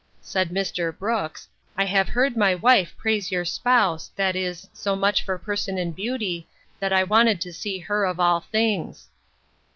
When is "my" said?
2.35-2.55